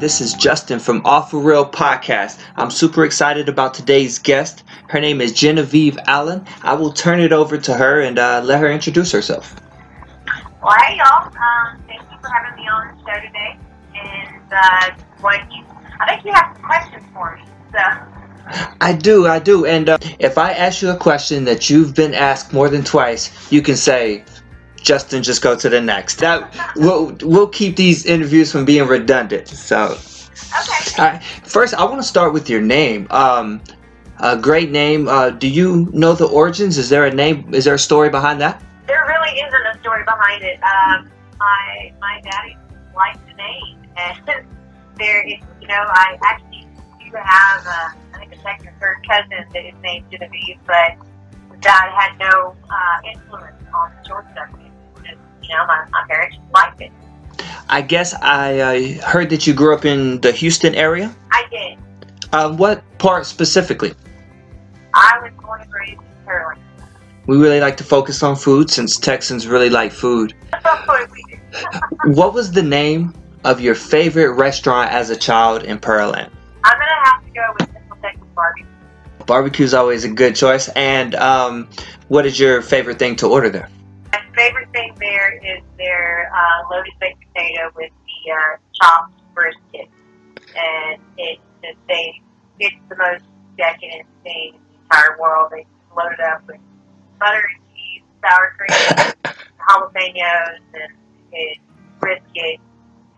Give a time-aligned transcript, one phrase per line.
[0.00, 2.38] This is Justin from Off the Rail Podcast.
[2.54, 4.62] I'm super excited about today's guest.
[4.86, 6.46] Her name is Genevieve Allen.
[6.62, 9.56] I will turn it over to her and uh, let her introduce herself.
[10.62, 11.26] Well, hey y'all.
[11.26, 13.58] Um, thank you for having me on the show today.
[13.96, 14.90] And uh,
[15.20, 15.64] what you,
[15.98, 17.42] I think you have some questions for me.
[17.72, 18.76] So.
[18.80, 19.66] I do, I do.
[19.66, 23.50] And uh, if I ask you a question that you've been asked more than twice,
[23.50, 24.24] you can say,
[24.82, 26.16] Justin, just go to the next.
[26.16, 29.48] That we'll we'll keep these interviews from being redundant.
[29.48, 29.98] So,
[30.60, 31.02] okay.
[31.02, 31.22] All right.
[31.44, 33.06] First, I want to start with your name.
[33.10, 33.60] Um,
[34.20, 35.08] a great name.
[35.08, 36.78] Uh, do you know the origins?
[36.78, 37.54] Is there a name?
[37.54, 38.62] Is there a story behind that?
[38.86, 40.60] There really isn't a story behind it.
[40.62, 42.56] Um, my my daddy
[42.94, 44.18] liked the name, and
[44.98, 46.66] there, is, you know, I actually
[46.98, 50.96] do have a, I think a second or third cousin that is named Genevieve, but
[51.62, 54.67] that had no uh, influence on the short subject.
[55.48, 56.92] You know, my, my parents liked it.
[57.68, 61.14] I guess I uh, heard that you grew up in the Houston area.
[61.30, 61.78] I did.
[62.32, 63.94] Uh, what part specifically?
[64.94, 66.58] I was born and raised in Sterling.
[67.26, 70.34] We really like to focus on food since Texans really like food.
[72.04, 76.30] what was the name of your favorite restaurant as a child in Pearland?
[76.64, 78.66] I'm gonna have to go with Central Texas Barbecue.
[79.26, 80.68] Barbecue's always a good choice.
[80.70, 81.68] And um,
[82.08, 83.68] what is your favorite thing to order there?
[84.78, 89.90] Thing there is their uh, loaded baked potato with the uh, chopped brisket,
[90.54, 92.20] and it's just they
[92.60, 93.24] it's the most
[93.56, 95.50] decadent thing in the entire world.
[95.50, 96.60] They load it up with
[97.18, 99.14] butter and cheese, sour cream,
[99.68, 100.92] jalapenos, and
[101.32, 101.60] it's
[101.98, 102.60] brisket,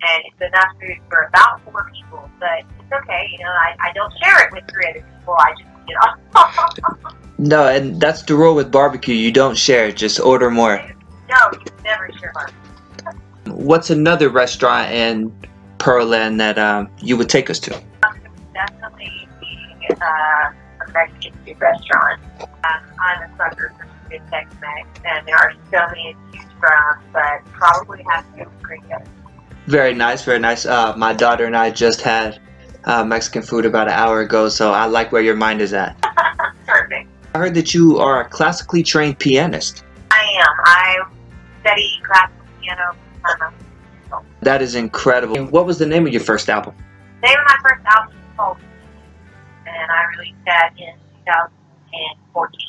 [0.00, 2.30] and it's enough food for about four people.
[2.40, 3.50] But it's okay, you know.
[3.50, 5.36] I, I don't share it with three other people.
[5.38, 5.94] I just you
[7.04, 7.10] know.
[7.36, 9.14] No, and that's the rule with barbecue.
[9.14, 10.82] You don't share, just order more.
[11.30, 12.10] No, you never.
[13.46, 15.32] What's another restaurant in
[15.78, 17.82] Pearland that um, you would take us to?
[18.52, 22.20] definitely be uh, a Mexican food restaurant.
[22.40, 22.48] Um,
[23.00, 27.44] I'm a sucker for good Tex-Mex, and there are so many to choose from, but
[27.52, 29.02] probably have to go Gringo.
[29.66, 30.66] Very nice, very nice.
[30.66, 32.40] Uh, my daughter and I just had
[32.84, 36.00] uh, Mexican food about an hour ago, so I like where your mind is at.
[36.66, 37.08] Perfect.
[37.34, 39.84] I heard that you are a classically trained pianist.
[40.10, 40.54] I am.
[40.64, 41.09] I
[41.70, 42.96] study classical piano.
[44.12, 45.36] Um, That is incredible.
[45.38, 46.74] And what was the name of your first album?
[47.20, 48.56] the name of my first album is called,
[49.66, 50.94] and I released that in
[51.26, 52.60] 2014.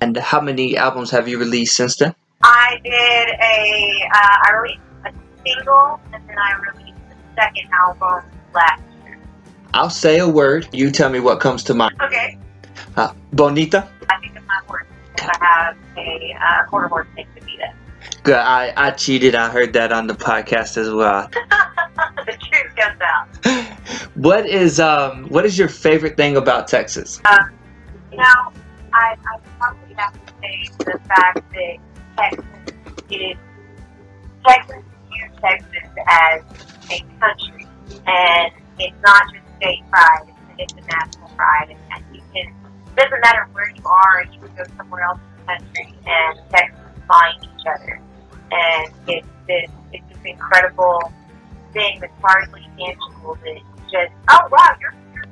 [0.00, 2.14] And how many albums have you released since then?
[2.42, 5.12] I did a, uh, I released a
[5.46, 9.18] single, and then I released the second album last year.
[9.72, 10.68] I'll say a word.
[10.72, 11.94] You tell me what comes to mind.
[12.02, 12.38] Okay.
[12.96, 13.88] Uh, Bonita.
[14.10, 14.86] I think it's my word.
[15.20, 17.35] I have a uh, quarter horse Davida.
[18.22, 18.34] Good.
[18.34, 19.34] I, I cheated.
[19.34, 21.28] I heard that on the podcast as well.
[22.26, 23.28] the truth comes out.
[24.16, 27.20] What is um what is your favorite thing about Texas?
[27.26, 27.50] Um,
[28.10, 28.52] you know,
[28.92, 31.76] I, I probably have to say the fact that
[32.16, 32.44] Texas
[33.10, 33.36] is
[34.46, 36.40] Texas views Texas as
[36.90, 37.66] a country,
[38.06, 42.54] and it's not just state pride; it's, it's a national pride, and, you can.
[42.86, 46.38] It doesn't matter where you are; you can go somewhere else in the country, and
[46.50, 48.00] Texans find each other,
[48.56, 51.12] and it's this it's this incredible
[51.72, 53.60] thing that's hardly tangible that
[53.90, 55.26] just oh wow you're, you're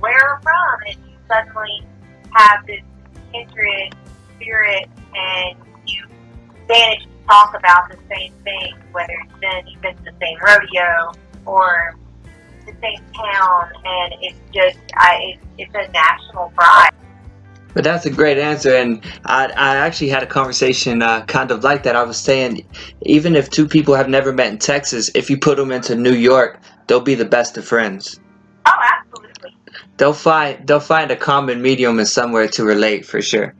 [0.00, 1.86] where from, and you suddenly
[2.32, 2.82] have this
[3.32, 3.94] kindred
[4.36, 5.56] spirit and
[5.86, 6.04] you
[6.68, 11.12] manage to talk about the same thing, whether it's been to the same rodeo
[11.46, 11.96] or
[12.66, 16.90] the same town, and it's just I, it's, it's a national pride.
[17.78, 21.62] But that's a great answer, and I, I actually had a conversation uh, kind of
[21.62, 21.94] like that.
[21.94, 22.66] I was saying,
[23.02, 26.12] even if two people have never met in Texas, if you put them into New
[26.12, 26.58] York,
[26.88, 28.18] they'll be the best of friends.
[28.66, 29.54] Oh, absolutely.
[29.96, 33.54] They'll find they'll find a common medium and somewhere to relate for sure.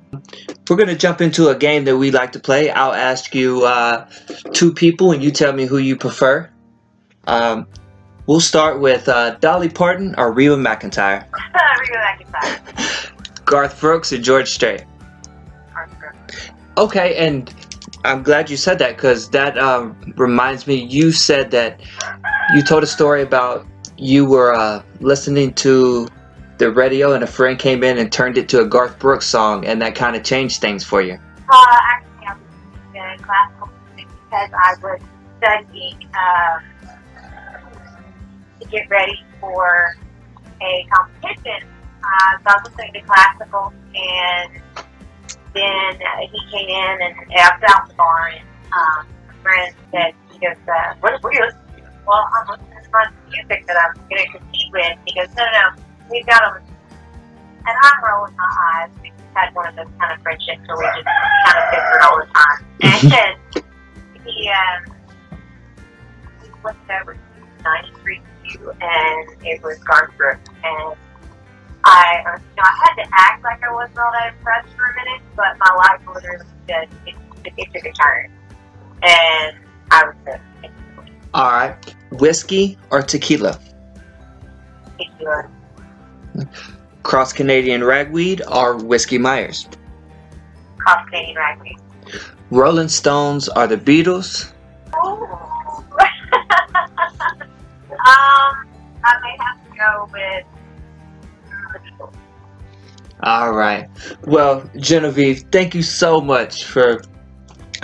[0.68, 2.70] We're gonna jump into a game that we like to play.
[2.70, 4.10] I'll ask you uh,
[4.52, 6.50] two people, and you tell me who you prefer.
[7.28, 7.68] Um,
[8.26, 11.24] we'll start with uh, Dolly Parton or Reba McEntire.
[11.54, 13.14] Reba McEntire.
[13.48, 14.84] Garth Brooks or George Strait.
[16.76, 17.52] Okay, and
[18.04, 20.76] I'm glad you said that because that um, reminds me.
[20.76, 21.80] You said that
[22.54, 23.66] you told a story about
[23.96, 26.08] you were uh, listening to
[26.58, 29.64] the radio and a friend came in and turned it to a Garth Brooks song,
[29.64, 31.14] and that kind of changed things for you.
[31.50, 32.42] Uh, actually, I was
[32.94, 35.00] listening classical music because I was
[35.38, 36.98] studying um,
[38.60, 39.96] to get ready for
[40.60, 41.67] a competition.
[42.18, 44.50] Uh, so I was listening to classical, and
[45.54, 48.42] then uh, he came in and was out the bar, and
[48.72, 51.90] um, a friend said, he goes, uh, what, are you listening to?
[52.06, 54.98] Well, I'm listening to my music that I'm going to compete with.
[55.06, 56.60] He goes, no, no, no, we've got to.
[56.60, 58.90] And I'm rolling my eyes.
[59.00, 61.06] We had one of those kind of friendships where we just
[61.46, 62.66] kind of differed all the time.
[62.82, 64.96] And he, um,
[66.42, 68.22] we flipped over to 93
[68.80, 70.50] and it was Garth Brooks.
[70.64, 70.96] And
[71.90, 74.84] I, uh, you know, I had to act like I wasn't all that impressed for
[74.84, 77.14] a minute, but my life literally just, it,
[77.44, 78.30] it, it took a turn.
[79.02, 79.56] And
[79.90, 80.72] I was just,
[81.34, 83.58] All right, whiskey or tequila?
[84.98, 85.50] particular.
[87.02, 89.68] Cross Canadian ragweed or whiskey Myers?
[90.78, 91.76] Cross Canadian Ragweed.
[92.50, 94.52] Rolling Stones or the Beatles?
[94.92, 95.08] um,
[99.04, 100.44] I may have to go with.
[103.22, 103.88] All right.
[104.24, 107.02] Well, Genevieve, thank you so much for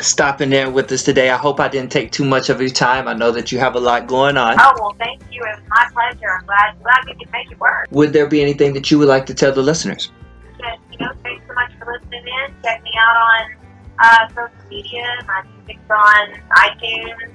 [0.01, 1.31] stopping in with us today.
[1.31, 3.09] I hope I didn't take too much of your time.
[3.09, 4.57] I know that you have a lot going on.
[4.61, 5.43] Oh well, thank you.
[5.43, 6.31] It was my pleasure.
[6.39, 7.89] I'm glad glad we could make it work.
[7.91, 10.11] Would there be anything that you would like to tell the listeners?
[10.59, 12.55] But, you know, thanks so much for listening in.
[12.63, 13.55] Check me out on
[13.99, 15.05] uh, social media.
[15.27, 17.33] My music's on iTunes,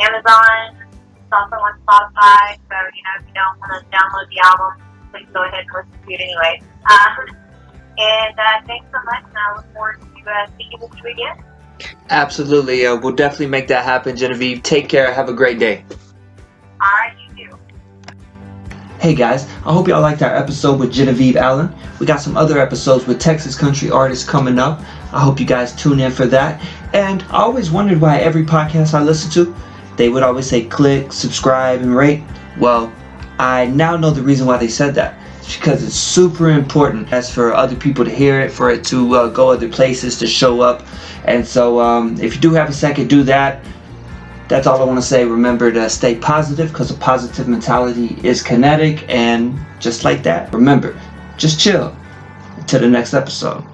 [0.00, 0.76] Amazon.
[1.16, 2.56] It's also on Spotify.
[2.68, 5.74] So you know, if you don't want to download the album, please go ahead and
[5.74, 6.62] listen to it anyway.
[6.90, 7.36] Um,
[7.98, 11.44] and uh, thanks so much, and I look forward to uh, speaking with you again.
[12.10, 12.86] Absolutely.
[12.86, 14.62] Uh, we'll definitely make that happen, Genevieve.
[14.62, 15.12] Take care.
[15.12, 15.84] Have a great day.
[16.80, 17.58] All right, you too.
[18.98, 21.74] Hey guys, I hope y'all liked our episode with Genevieve Allen.
[21.98, 24.80] We got some other episodes with Texas country artists coming up.
[25.12, 26.64] I hope you guys tune in for that.
[26.94, 29.54] And I always wondered why every podcast I listen to,
[29.96, 32.22] they would always say click, subscribe, and rate.
[32.58, 32.92] Well,
[33.38, 35.18] I now know the reason why they said that.
[35.44, 39.28] Because it's super important as for other people to hear it, for it to uh,
[39.28, 40.86] go other places, to show up.
[41.24, 43.64] And so, um, if you do have a second, do that.
[44.48, 45.24] That's all I want to say.
[45.24, 49.04] Remember to stay positive because a positive mentality is kinetic.
[49.08, 50.98] And just like that, remember,
[51.36, 51.96] just chill
[52.56, 53.64] until the next episode.